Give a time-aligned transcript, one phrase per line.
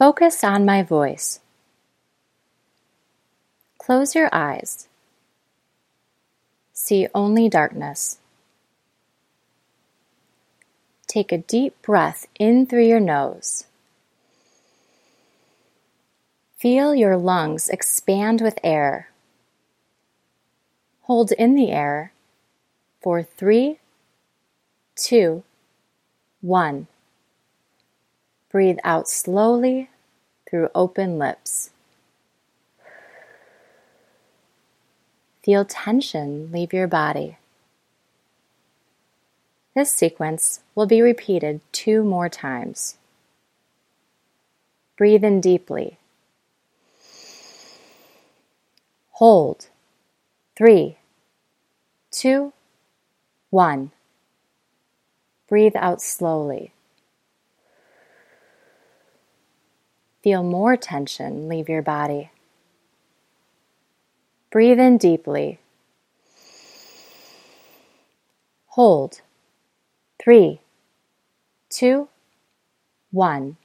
[0.00, 1.40] Focus on my voice.
[3.76, 4.88] Close your eyes.
[6.72, 8.16] See only darkness.
[11.06, 13.66] Take a deep breath in through your nose.
[16.56, 19.10] Feel your lungs expand with air.
[21.02, 22.14] Hold in the air
[23.02, 23.80] for three,
[24.96, 25.42] two,
[26.40, 26.86] one.
[28.50, 29.90] Breathe out slowly
[30.48, 31.70] through open lips.
[35.44, 37.38] Feel tension leave your body.
[39.74, 42.96] This sequence will be repeated two more times.
[44.96, 45.96] Breathe in deeply.
[49.12, 49.68] Hold.
[50.56, 50.98] Three,
[52.10, 52.52] two,
[53.50, 53.92] one.
[55.48, 56.72] Breathe out slowly.
[60.22, 62.30] Feel more tension leave your body.
[64.50, 65.60] Breathe in deeply.
[68.66, 69.20] Hold.
[70.22, 70.60] Three,
[71.70, 72.08] two,
[73.10, 73.56] one.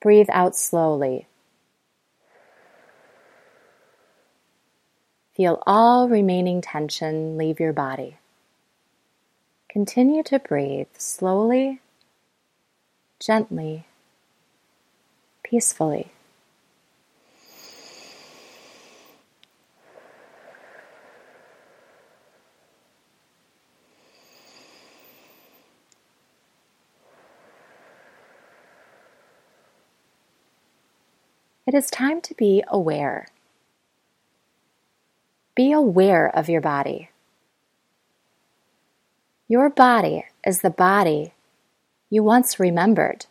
[0.00, 1.26] Breathe out slowly.
[5.34, 8.18] Feel all remaining tension leave your body.
[9.68, 11.80] Continue to breathe slowly,
[13.18, 13.86] gently,
[15.52, 16.10] peacefully.
[31.66, 33.26] It is time to be aware.
[35.54, 37.10] Be aware of your body.
[39.48, 41.34] Your body is the body
[42.08, 43.26] you once remembered.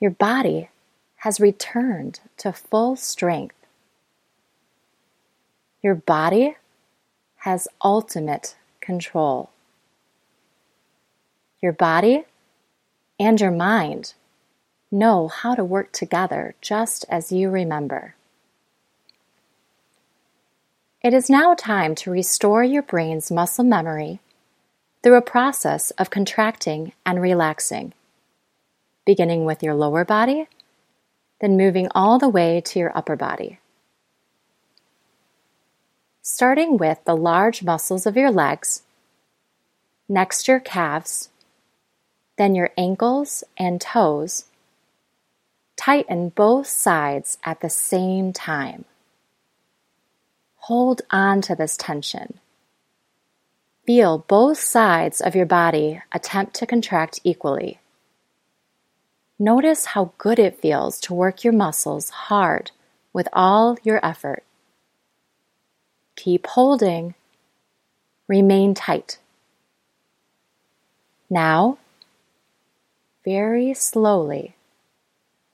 [0.00, 0.68] Your body
[1.16, 3.54] has returned to full strength.
[5.82, 6.56] Your body
[7.38, 9.50] has ultimate control.
[11.62, 12.24] Your body
[13.18, 14.14] and your mind
[14.90, 18.14] know how to work together just as you remember.
[21.02, 24.18] It is now time to restore your brain's muscle memory
[25.02, 27.92] through a process of contracting and relaxing,
[29.06, 30.48] beginning with your lower body,
[31.40, 33.58] then moving all the way to your upper body.
[36.20, 38.82] Starting with the large muscles of your legs,
[40.08, 41.30] next your calves,
[42.36, 44.44] then your ankles and toes,
[45.76, 48.84] tighten both sides at the same time.
[50.56, 52.40] Hold on to this tension.
[53.86, 57.78] Feel both sides of your body attempt to contract equally.
[59.38, 62.70] Notice how good it feels to work your muscles hard
[63.12, 64.44] with all your effort.
[66.16, 67.14] Keep holding.
[68.28, 69.18] Remain tight.
[71.28, 71.78] Now,
[73.24, 74.56] very slowly,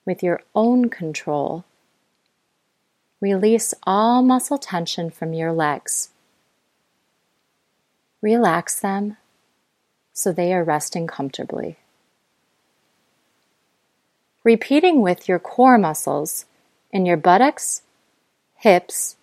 [0.04, 1.64] with your own control,
[3.22, 6.08] Release all muscle tension from your legs.
[8.20, 9.16] Relax them
[10.12, 11.76] so they are resting comfortably.
[14.44, 16.46] Repeating with your core muscles
[16.90, 17.82] in your buttocks,
[18.56, 19.16] hips,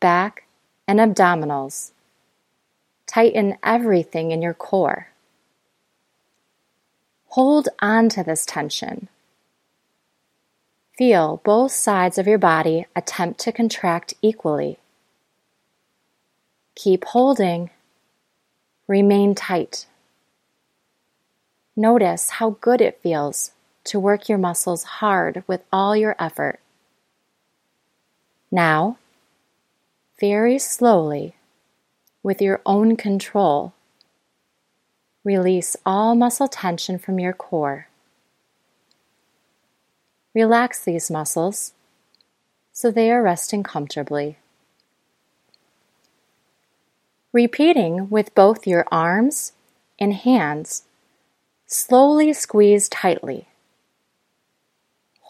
[0.00, 0.44] back,
[0.86, 1.92] and abdominals.
[3.06, 5.08] Tighten everything in your core.
[7.28, 9.08] Hold on to this tension
[11.00, 14.76] Feel both sides of your body attempt to contract equally.
[16.74, 17.70] Keep holding.
[18.86, 19.86] Remain tight.
[21.74, 23.52] Notice how good it feels
[23.84, 26.60] to work your muscles hard with all your effort.
[28.50, 28.98] Now,
[30.18, 31.34] very slowly,
[32.22, 33.72] with your own control,
[35.24, 37.88] release all muscle tension from your core.
[40.34, 41.72] Relax these muscles
[42.72, 44.38] so they are resting comfortably.
[47.32, 49.52] Repeating with both your arms
[49.98, 50.84] and hands,
[51.66, 53.49] slowly squeeze tightly.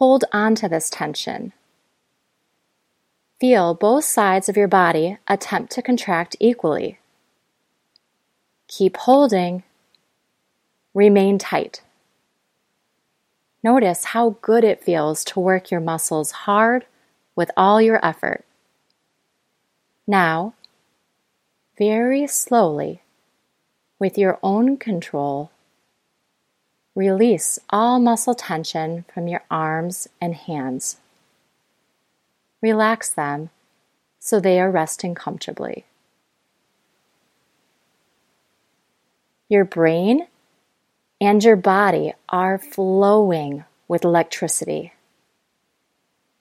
[0.00, 1.52] Hold on to this tension.
[3.38, 6.98] Feel both sides of your body attempt to contract equally.
[8.66, 9.62] Keep holding.
[10.94, 11.82] Remain tight.
[13.62, 16.86] Notice how good it feels to work your muscles hard
[17.36, 18.46] with all your effort.
[20.06, 20.54] Now,
[21.76, 23.02] very slowly,
[23.98, 25.50] with your own control,
[26.94, 30.96] Release all muscle tension from your arms and hands.
[32.60, 33.50] Relax them
[34.18, 35.84] so they are resting comfortably.
[39.48, 40.26] Your brain
[41.20, 44.92] and your body are flowing with electricity.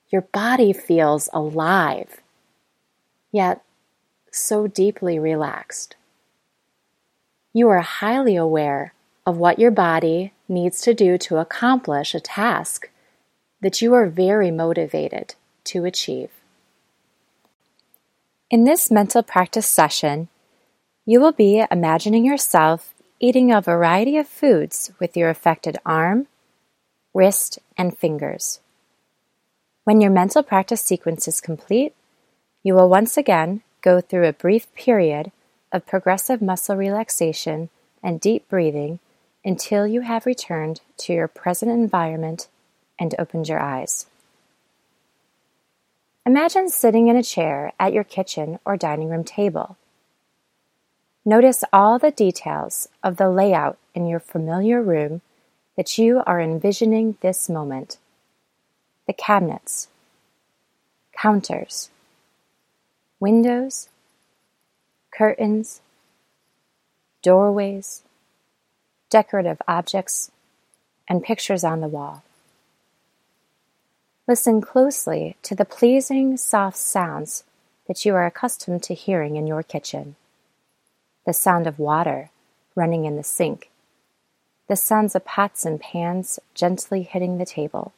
[0.09, 2.21] Your body feels alive,
[3.31, 3.63] yet
[4.31, 5.95] so deeply relaxed.
[7.53, 8.93] You are highly aware
[9.25, 12.89] of what your body needs to do to accomplish a task
[13.61, 15.35] that you are very motivated
[15.65, 16.31] to achieve.
[18.49, 20.27] In this mental practice session,
[21.05, 26.27] you will be imagining yourself eating a variety of foods with your affected arm,
[27.13, 28.59] wrist, and fingers.
[29.83, 31.93] When your mental practice sequence is complete,
[32.63, 35.31] you will once again go through a brief period
[35.71, 37.69] of progressive muscle relaxation
[38.01, 38.99] and deep breathing
[39.49, 42.47] until you have returned to your present environment
[42.99, 44.05] and opened your eyes.
[46.23, 49.75] Imagine sitting in a chair at your kitchen or dining room table.
[51.25, 55.21] Notice all the details of the layout in your familiar room
[55.75, 57.97] that you are envisioning this moment.
[59.07, 59.87] The cabinets,
[61.19, 61.89] counters,
[63.19, 63.89] windows,
[65.09, 65.81] curtains,
[67.23, 68.03] doorways,
[69.09, 70.31] decorative objects,
[71.07, 72.23] and pictures on the wall.
[74.27, 77.43] Listen closely to the pleasing, soft sounds
[77.87, 80.15] that you are accustomed to hearing in your kitchen.
[81.25, 82.29] The sound of water
[82.75, 83.71] running in the sink.
[84.67, 87.91] The sounds of pots and pans gently hitting the table.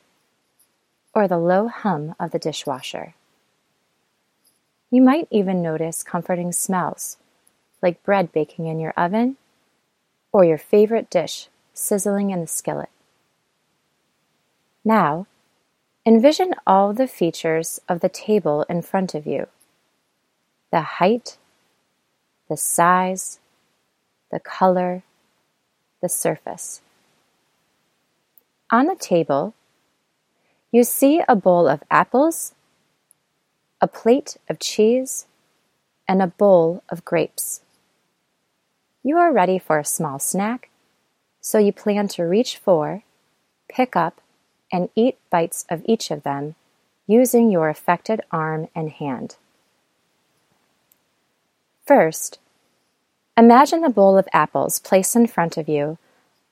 [1.13, 3.13] Or the low hum of the dishwasher.
[4.89, 7.17] You might even notice comforting smells,
[7.81, 9.35] like bread baking in your oven
[10.31, 12.89] or your favorite dish sizzling in the skillet.
[14.83, 15.27] Now,
[16.03, 19.47] Envision all the features of the table in front of you
[20.71, 21.37] the height,
[22.49, 23.39] the size,
[24.31, 25.03] the color,
[26.01, 26.81] the surface.
[28.71, 29.53] On the table,
[30.71, 32.55] you see a bowl of apples,
[33.79, 35.27] a plate of cheese,
[36.07, 37.61] and a bowl of grapes.
[39.03, 40.69] You are ready for a small snack,
[41.39, 43.03] so you plan to reach for,
[43.67, 44.21] pick up,
[44.71, 46.55] and eat bites of each of them
[47.07, 49.37] using your affected arm and hand.
[51.85, 52.39] First,
[53.35, 55.97] imagine a bowl of apples placed in front of you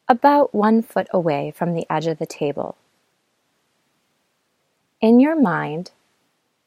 [0.08, 2.76] about one foot away from the edge of the table.
[5.00, 5.92] In your mind,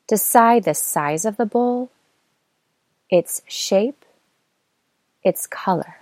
[0.06, 1.90] decide the size of the bowl,
[3.10, 4.04] its shape,
[5.22, 5.96] its color.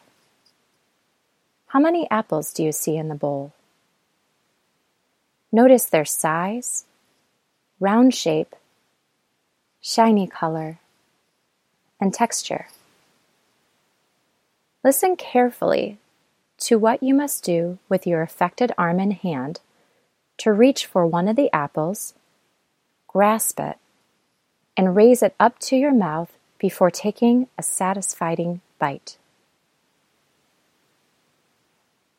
[1.68, 3.52] How many apples do you see in the bowl?
[5.52, 6.84] Notice their size,
[7.78, 8.54] round shape,
[9.80, 10.78] shiny color,
[12.00, 12.68] and texture.
[14.82, 15.98] Listen carefully
[16.58, 19.60] to what you must do with your affected arm and hand
[20.38, 22.14] to reach for one of the apples,
[23.06, 23.76] grasp it,
[24.76, 29.16] and raise it up to your mouth before taking a satisfying bite.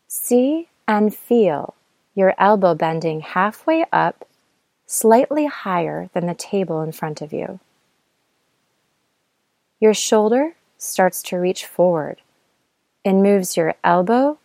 [0.07, 1.75] See and feel
[2.15, 4.25] your elbow bending halfway up,
[4.85, 7.59] slightly higher than the table in front of you.
[9.79, 12.21] Your shoulder starts to reach forward
[13.03, 14.37] and moves your elbow,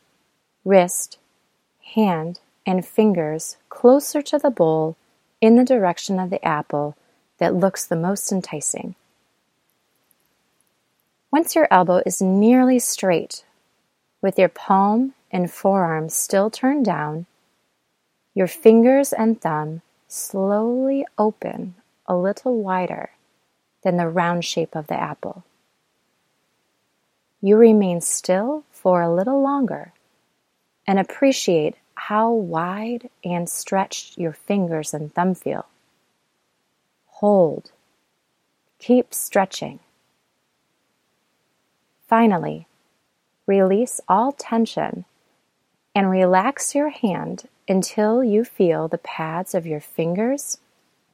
[0.65, 1.19] wrist,
[1.95, 4.97] hand, and fingers closer to the bowl
[5.41, 6.97] in the direction of the apple
[7.39, 8.95] that looks the most enticing.
[11.37, 13.45] Once your elbow is nearly straight,
[14.23, 17.27] with your palm and forearm still turned down,
[18.33, 21.75] your fingers and thumb slowly open
[22.07, 23.11] a little wider
[23.83, 25.45] than the round shape of the apple.
[27.43, 29.93] You remain still for a little longer
[30.87, 35.67] and appreciate how wide and stretched your fingers and thumb feel.
[37.21, 37.73] Hold.
[38.79, 39.81] Keep stretching.
[42.07, 42.67] Finally,
[43.47, 45.05] release all tension
[45.95, 50.59] and relax your hand until you feel the pads of your fingers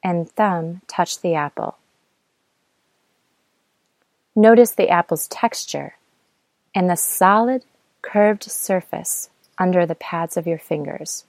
[0.03, 1.77] and thumb touch the apple.
[4.35, 5.95] Notice the apple's texture
[6.75, 7.63] and the solid,
[8.01, 11.25] curved surface under the pads of your fingers.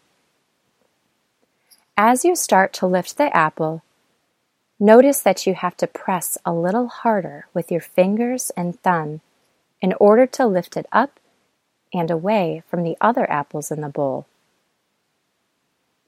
[1.97, 3.83] As you start to lift the apple,
[4.80, 9.21] notice that you have to press a little harder with your fingers and thumb
[9.85, 11.21] in order to lift it up
[11.93, 14.26] and away from the other apples in the bowl.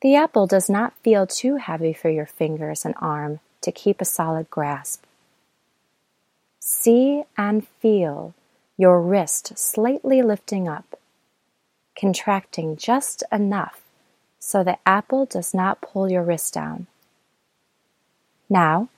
[0.00, 4.06] The apple does not feel too heavy for your fingers and arm to keep a
[4.06, 5.04] solid grasp.
[6.58, 8.32] See and feel
[8.78, 10.98] your wrist slightly lifting up,
[12.00, 13.82] contracting just enough
[14.38, 16.86] so the apple does not pull your wrist down.
[18.48, 18.88] Now,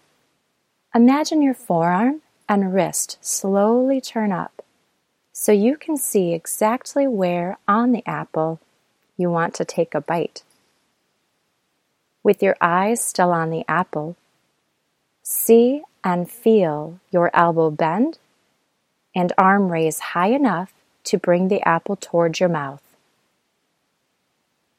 [0.94, 4.62] imagine your forearm and wrist slowly turn up
[5.40, 8.58] so you can see exactly where on the apple
[9.16, 10.42] you want to take a bite.
[12.24, 14.16] With your eyes still on the apple,
[15.22, 18.18] see and feel your elbow bend
[19.14, 20.72] and arm raise high enough
[21.04, 22.82] to bring the apple towards your mouth.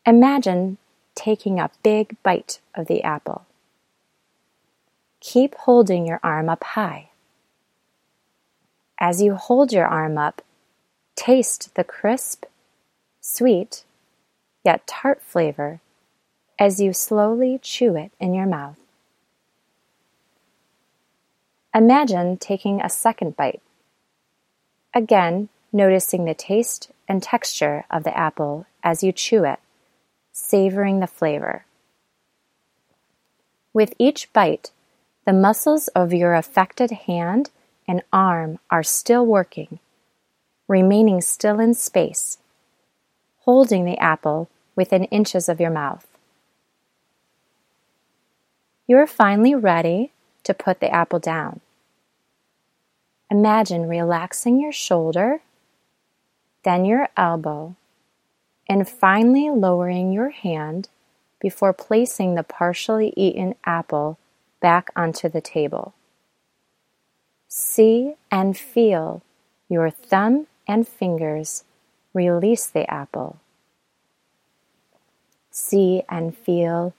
[0.06, 0.78] Imagine
[1.16, 3.46] taking a big bite of the apple.
[5.22, 7.08] Keep holding your arm up high.
[9.00, 10.42] As you hold your arm up,
[11.20, 12.46] taste the crisp,
[13.20, 13.84] sweet,
[14.64, 15.82] yet tart flavor
[16.58, 18.80] as you slowly chew it in your mouth.
[21.76, 23.62] Imagine taking a second bite.
[24.94, 29.60] Again, noticing the taste and texture of the apple as you chew it,
[30.32, 31.66] savoring the flavor.
[33.74, 34.72] With each bite,
[35.26, 37.52] the muscles of your affected hand
[37.86, 39.80] and arm are still working,
[40.70, 42.38] remaining still in space,
[43.40, 46.08] holding the apple within inches of your mouth.
[48.88, 50.12] You are finally ready
[50.44, 51.60] to put the apple down.
[53.32, 55.42] Imagine relaxing your shoulder,
[56.64, 57.76] then your elbow,
[58.68, 60.88] and finally lowering your hand
[61.40, 64.20] before placing the partially eaten apple
[64.60, 65.94] back onto the table.
[67.48, 69.24] See and feel
[69.68, 71.64] your thumb and fingers
[72.14, 73.38] release the apple.
[75.50, 76.94] See and feel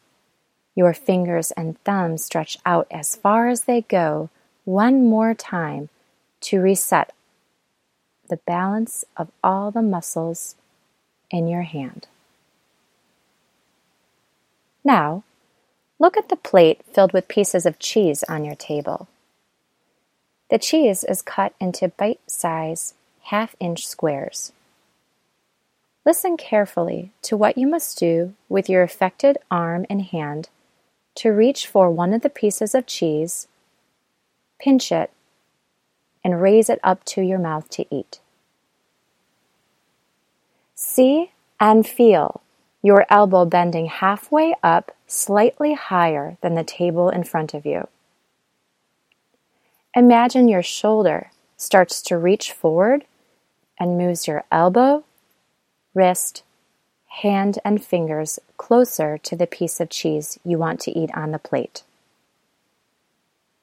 [0.75, 4.29] your fingers and thumb stretch out as far as they go
[4.65, 5.89] one more time
[6.41, 7.13] to reset
[8.29, 10.57] the balance of all the muscles
[11.31, 12.09] in your hand.
[14.83, 15.23] Now,
[15.99, 19.07] look at the plate filled with pieces of cheese on your table.
[20.51, 24.53] The cheese is cut into bite sized half inch squares.
[26.05, 30.49] Listen carefully to what you must do with your affected arm and hand
[31.17, 33.47] to reach for one of the pieces of cheese,
[34.59, 35.11] pinch it,
[36.25, 38.21] and raise it up to your mouth to eat.
[40.75, 42.41] See and feel
[42.83, 47.87] your elbow bending halfway up, slightly higher than the table in front of you.
[49.95, 53.05] Imagine your shoulder starts to reach forward
[53.81, 55.03] and moves your elbow,
[55.95, 56.45] wrist,
[57.23, 61.39] hand, and fingers closer to the piece of cheese you want to eat on the
[61.39, 61.83] plate.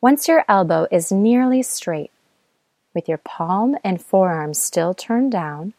[0.02, 2.12] Once your elbow is nearly straight,
[2.94, 5.74] with your palm and forearm still turned down,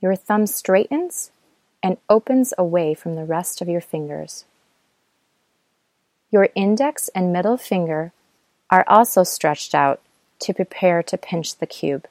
[0.00, 1.30] your thumb straightens
[1.82, 4.44] and opens away from the rest of your fingers.
[6.30, 8.12] Your index and middle finger
[8.70, 10.00] are also stretched out
[10.40, 12.08] to prepare to pinch the cube.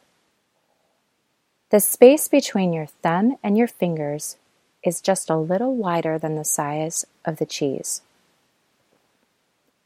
[1.73, 4.37] The space between your thumb and your fingers
[4.83, 8.03] is just a little wider than the size of the cheese.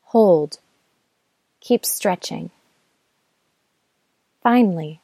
[0.07, 0.59] Hold.
[1.61, 2.49] Keep stretching.
[4.43, 4.99] Finally,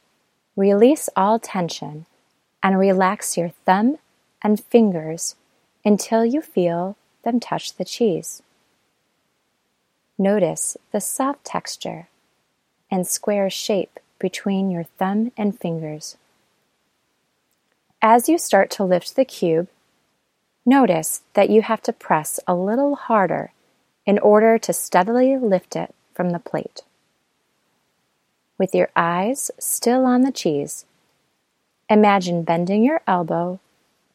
[0.58, 2.06] release all tension
[2.62, 3.98] and relax your thumb
[4.42, 5.36] and fingers
[5.86, 8.44] until you feel them touch the cheese.
[10.18, 12.10] Notice the soft texture
[12.92, 16.18] and square shape between your thumb and fingers.
[18.06, 19.70] As you start to lift the cube,
[20.66, 23.54] notice that you have to press a little harder
[24.06, 26.82] in order to steadily lift it from the plate.
[28.58, 30.84] With your eyes still on the cheese,
[31.90, 33.62] imagine bending your elbow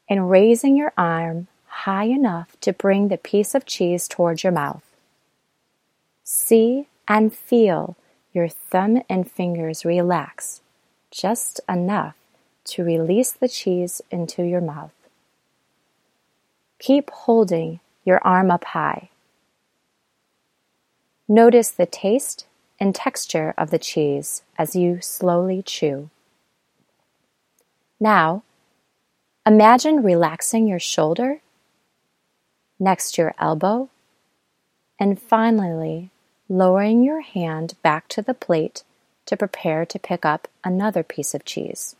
[0.07, 4.83] and raising your arm high enough to bring the piece of cheese towards your mouth.
[6.23, 7.97] See and feel
[8.33, 10.61] your thumb and fingers relax
[11.09, 12.18] just enough
[12.69, 14.93] to release the cheese into your mouth.
[16.79, 19.09] Keep holding your arm up high.
[21.27, 22.45] Notice the taste
[22.79, 26.09] and texture of the cheese as you slowly chew.
[27.99, 28.43] Now,
[29.45, 31.41] imagine relaxing your shoulder,
[32.79, 33.89] next your elbow,
[34.99, 36.09] and finally
[36.47, 38.83] lowering your hand back to the plate
[39.25, 41.95] to prepare to pick up another piece of cheese.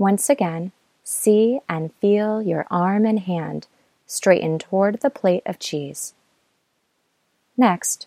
[0.00, 0.72] Once again,
[1.04, 3.66] see and feel your arm and hand
[4.06, 6.14] straighten toward the plate of cheese.
[7.54, 8.06] Next,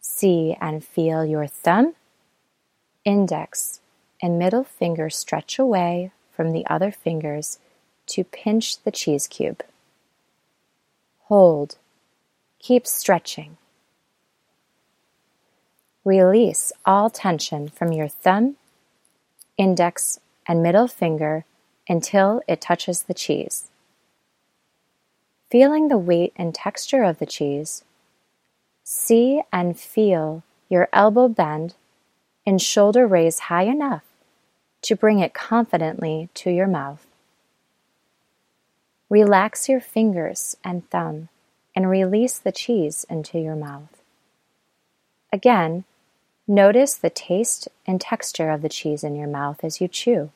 [0.00, 1.92] see and feel your thumb,
[3.04, 3.80] index,
[4.22, 7.58] and middle finger stretch away from the other fingers
[8.06, 9.62] to pinch the cheese cube.
[11.24, 11.76] Hold.
[12.58, 13.58] Keep stretching.
[16.06, 18.56] Release all tension from your thumb,
[19.58, 21.44] index, and middle finger
[21.88, 23.68] until it touches the cheese.
[25.50, 27.84] Feeling the weight and texture of the cheese,
[28.82, 31.74] see and feel your elbow bend
[32.46, 34.02] and shoulder raise high enough
[34.82, 37.06] to bring it confidently to your mouth.
[39.10, 41.28] Relax your fingers and thumb
[41.74, 44.02] and release the cheese into your mouth.
[45.32, 45.84] Again,
[46.46, 50.30] notice the taste and texture of the cheese in your mouth as you chew.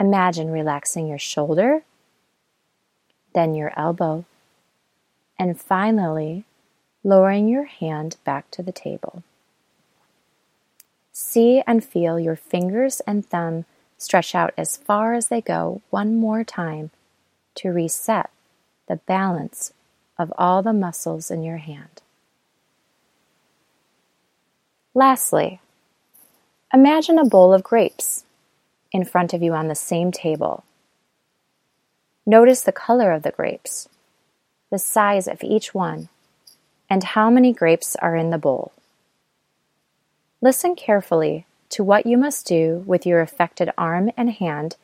[0.00, 1.82] Imagine relaxing your shoulder,
[3.34, 4.24] then your elbow,
[5.38, 6.44] and finally
[7.04, 9.22] lowering your hand back to the table.
[11.12, 13.66] See and feel your fingers and thumb
[13.98, 16.90] stretch out as far as they go one more time
[17.56, 18.30] to reset
[18.88, 19.74] the balance
[20.18, 22.00] of all the muscles in your hand.
[24.94, 25.60] Lastly,
[26.72, 28.24] imagine a bowl of grapes
[28.92, 30.64] in front of you on the same table.
[32.26, 33.88] Notice the color of the grapes,
[34.70, 36.08] the size of each one,
[36.88, 38.72] and how many grapes are in the bowl.
[40.40, 44.76] Listen carefully to what you must do with your affected arm and hand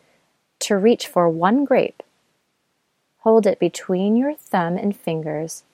[0.60, 2.02] to reach for one grape.
[3.18, 5.64] Hold it between your thumb and fingers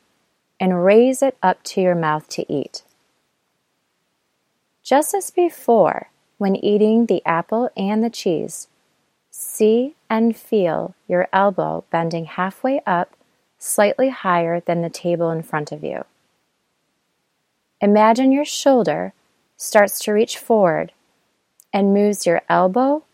[0.58, 2.82] and raise it up to your mouth to eat.
[4.82, 6.08] Just as before,
[6.42, 8.66] when eating the apple and the cheese,
[9.30, 13.14] see and feel your elbow bending halfway up,
[13.60, 16.04] slightly higher than the table in front of you.
[17.80, 19.12] Imagine your shoulder
[19.56, 20.90] starts to reach forward
[21.72, 23.04] and moves your elbow,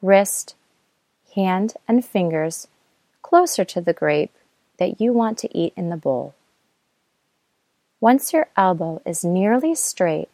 [0.00, 0.54] wrist,
[1.34, 2.68] hand, and fingers
[3.20, 4.32] closer to the grape
[4.76, 6.36] that you want to eat in the bowl.
[7.98, 10.28] Once your elbow is nearly straight,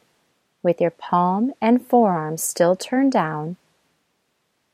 [0.67, 3.57] with your palm and forearm still turned down,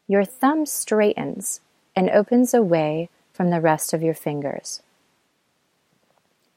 [0.09, 1.61] your thumb straightens
[1.95, 4.83] and opens away from the rest of your fingers.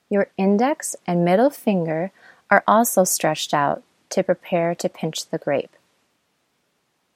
[0.10, 2.12] Your index and middle finger
[2.50, 5.76] are also stretched out to prepare to pinch the grape.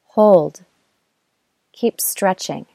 [0.09, 0.65] Hold.
[1.71, 2.65] Keep stretching.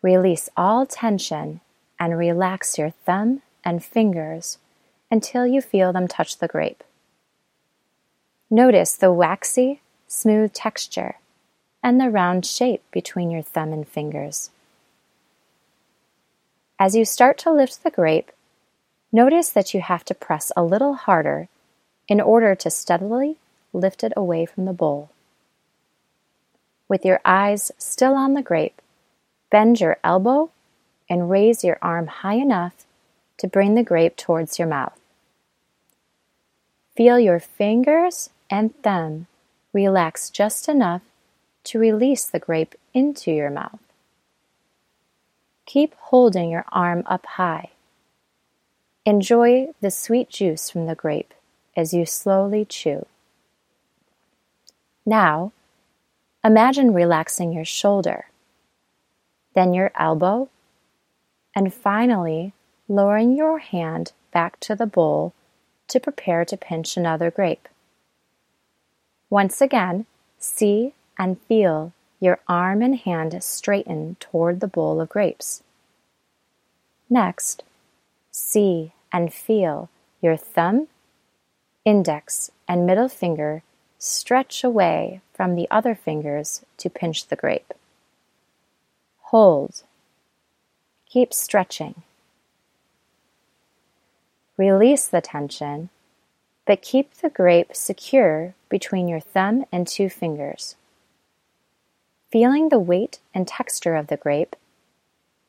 [0.00, 1.60] Release all tension
[1.98, 4.58] and relax your thumb and fingers
[5.12, 6.82] until you feel them touch the grape.
[8.50, 11.16] Notice the waxy, smooth texture
[11.82, 14.48] and the round shape between your thumb and fingers.
[16.78, 18.32] As you start to lift the grape,
[19.12, 21.48] notice that you have to press a little harder
[22.08, 23.36] in order to steadily
[23.74, 25.10] lift it away from the bowl.
[26.88, 28.80] With your eyes still on the grape,
[29.50, 30.50] bend your elbow
[31.10, 32.86] and raise your arm high enough
[33.36, 34.98] to bring the grape towards your mouth.
[36.96, 39.26] Feel your fingers and thumb
[39.72, 41.02] relax just enough
[41.64, 43.80] to release the grape into your mouth.
[45.64, 47.70] Keep holding your arm up high.
[49.06, 51.32] Enjoy the sweet juice from the grape
[51.76, 53.06] as you slowly chew.
[55.06, 55.52] Now,
[56.44, 58.26] imagine relaxing your shoulder,
[59.54, 60.50] then your elbow,
[61.54, 62.52] and finally
[62.86, 65.32] lowering your hand back to the bowl
[65.92, 67.68] to prepare to pinch another grape.
[69.30, 70.06] Once again,
[70.38, 75.62] see and feel your arm and hand straighten toward the bowl of grapes.
[77.10, 77.62] Next,
[78.30, 79.90] see and feel
[80.22, 80.88] your thumb,
[81.84, 83.62] index, and middle finger
[83.98, 87.74] stretch away from the other fingers to pinch the grape.
[89.24, 89.82] Hold.
[91.06, 92.02] Keep stretching.
[94.62, 95.88] Release the tension,
[96.66, 100.76] but keep the grape secure between your thumb and two fingers.
[102.30, 104.54] Feeling the weight and texture of the grape,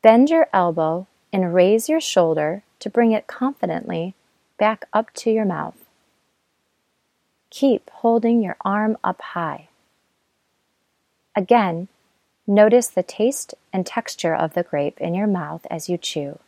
[0.02, 4.14] bend your elbow and raise your shoulder to bring it confidently
[4.58, 5.78] back up to your mouth.
[7.50, 9.68] Keep holding your arm up high.
[11.36, 11.86] Again,
[12.48, 16.40] notice the taste and texture of the grape in your mouth as you chew.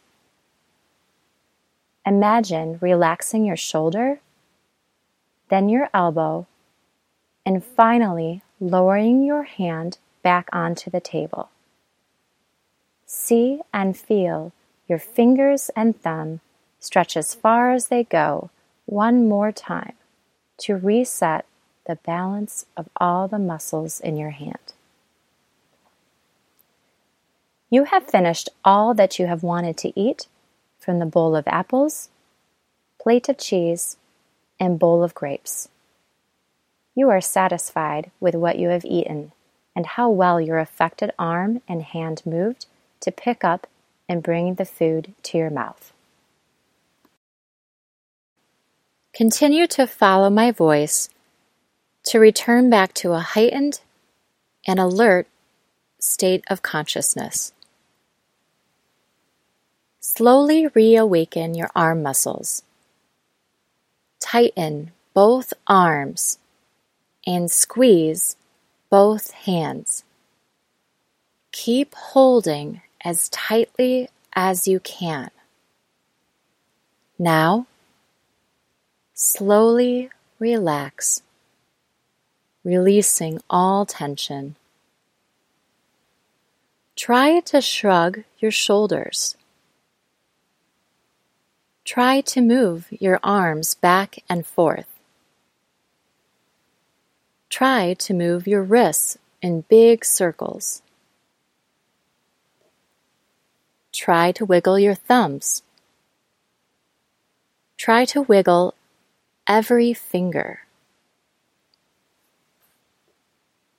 [2.06, 4.20] Imagine relaxing your shoulder,
[5.48, 6.46] then your elbow,
[7.44, 11.50] and finally lowering your hand back onto the table.
[13.06, 14.52] See and feel
[14.88, 16.40] your fingers and thumb
[16.78, 18.50] stretch as far as they go
[18.84, 19.94] one more time
[20.58, 21.44] to reset
[21.86, 24.74] the balance of all the muscles in your hand.
[27.68, 30.28] You have finished all that you have wanted to eat
[30.86, 32.10] from the bowl of apples,
[33.02, 33.96] plate of cheese,
[34.60, 35.68] and bowl of grapes.
[36.94, 39.32] You are satisfied with what you have eaten
[39.74, 42.66] and how well your affected arm and hand moved
[43.00, 43.66] to pick up
[44.08, 45.92] and bring the food to your mouth.
[49.12, 51.10] Continue to follow my voice
[52.04, 53.80] to return back to a heightened
[54.64, 55.26] and alert
[55.98, 57.52] state of consciousness.
[60.08, 62.62] Slowly reawaken your arm muscles.
[64.20, 66.38] Tighten both arms
[67.26, 68.36] and squeeze
[68.88, 70.04] both hands.
[71.50, 75.32] Keep holding as tightly as you can.
[77.18, 77.66] Now,
[79.12, 81.20] slowly relax,
[82.62, 84.54] releasing all tension.
[86.94, 89.36] Try to shrug your shoulders.
[91.86, 94.88] Try to move your arms back and forth.
[97.48, 100.82] Try to move your wrists in big circles.
[103.92, 105.62] Try to wiggle your thumbs.
[107.78, 108.74] Try to wiggle
[109.46, 110.62] every finger.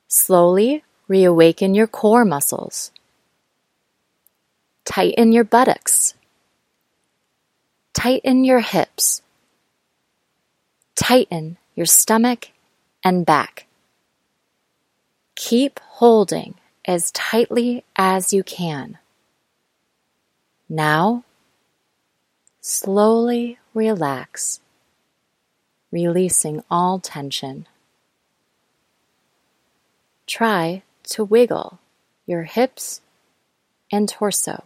[0.08, 2.90] Slowly reawaken your core muscles.
[4.86, 6.14] Tighten your buttocks.
[7.98, 9.24] Tighten your hips.
[10.94, 12.50] Tighten your stomach
[13.04, 13.66] and back.
[15.36, 16.54] Keep holding
[16.86, 19.00] as tightly as you can.
[20.70, 21.24] Now,
[22.62, 24.60] slowly relax,
[25.90, 27.66] releasing all tension.
[30.28, 31.80] Try to wiggle
[32.28, 33.02] your hips
[33.92, 34.66] and torso.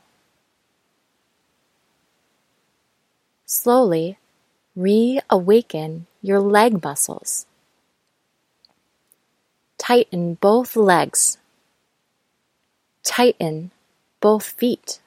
[3.51, 4.17] Slowly
[4.77, 7.45] reawaken your leg muscles.
[9.77, 11.37] Tighten both legs.
[13.03, 13.71] Tighten
[14.21, 15.01] both feet.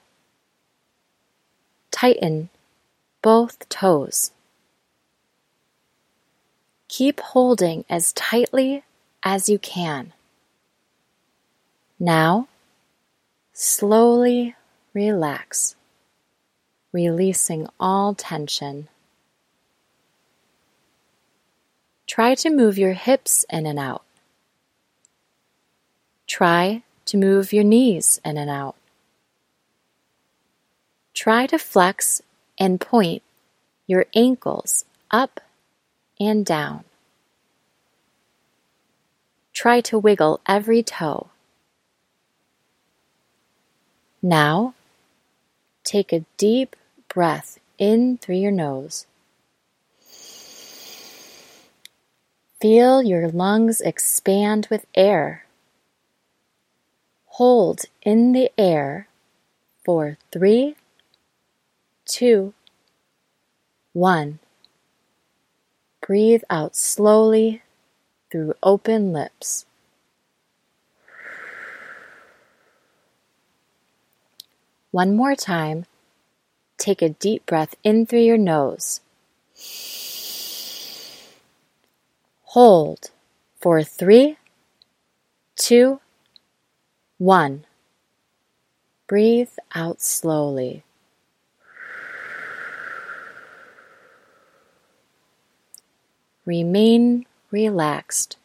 [1.89, 2.49] Tighten
[3.23, 4.29] both toes.
[6.87, 8.83] Keep holding as tightly
[9.23, 10.13] as you can.
[11.99, 12.47] Now,
[13.53, 14.53] slowly
[14.93, 15.75] relax,
[16.95, 18.87] releasing all tension.
[22.07, 24.03] Try to move your hips in and out.
[26.25, 28.77] Try to move your knees in and out.
[31.13, 32.21] Try to flex
[32.57, 33.23] and point
[33.87, 35.41] your ankles up
[36.17, 36.85] and down.
[39.51, 41.27] Try to wiggle every toe.
[44.21, 44.73] Now,
[45.83, 46.75] take a deep
[47.15, 49.07] breath in through your nose.
[52.61, 55.45] Feel your lungs expand with air.
[57.37, 59.07] Hold in the air
[59.83, 60.75] for three
[62.05, 62.53] two,
[63.93, 64.39] one.
[66.05, 67.63] Breathe out slowly
[68.29, 69.65] through open lips.
[74.91, 75.85] One more time.
[76.77, 79.01] Take a deep breath in through your nose.
[82.43, 83.11] Hold
[83.59, 84.37] for three,
[85.55, 85.99] two,
[87.17, 87.65] one.
[89.07, 90.83] Breathe out slowly.
[96.45, 98.37] Remain relaxed,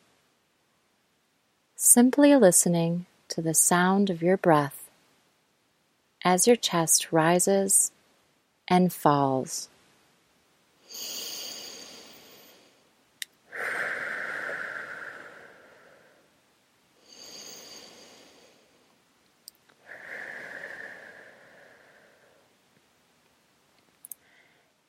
[1.76, 4.88] simply listening to the sound of your breath
[6.24, 7.92] as your chest rises
[8.70, 9.68] and falls.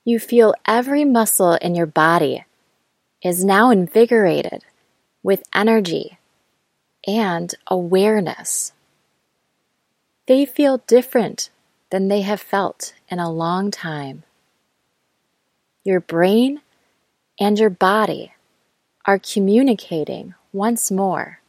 [0.03, 2.45] You feel every muscle in your body
[3.23, 4.63] is now invigorated
[5.21, 6.17] with energy
[7.05, 8.73] and awareness.
[10.25, 11.50] They feel different
[11.91, 14.23] than they have felt in a long time.
[15.83, 16.61] Your brain
[17.39, 18.33] and your body
[19.05, 21.39] are communicating once more.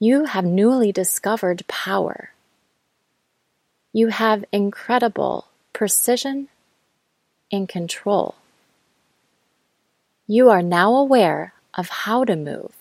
[0.00, 2.30] You have newly discovered power.
[3.92, 6.48] You have incredible precision
[7.52, 8.34] and control.
[10.26, 12.72] You are now aware of how to move,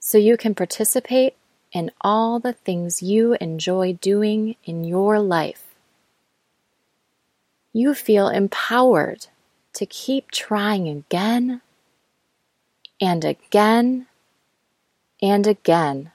[0.00, 1.34] so you can participate
[1.72, 5.74] in all the things you enjoy doing in your life.
[7.72, 9.26] You feel empowered
[9.74, 11.60] to keep trying again
[13.00, 14.06] and again
[15.22, 16.10] and again.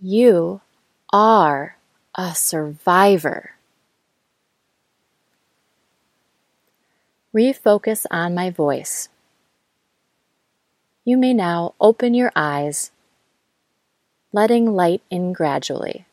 [0.00, 0.60] You
[1.12, 1.76] are
[2.14, 3.52] a survivor.
[7.34, 9.08] Refocus on my voice.
[11.04, 12.90] You may now open your eyes,
[14.32, 16.04] letting light in gradually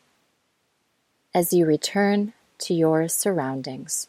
[1.34, 4.08] as you return to your surroundings.